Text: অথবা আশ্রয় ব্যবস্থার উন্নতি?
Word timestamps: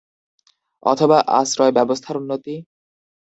অথবা 0.83 1.17
আশ্রয় 1.39 1.73
ব্যবস্থার 1.77 2.15
উন্নতি? 2.17 2.55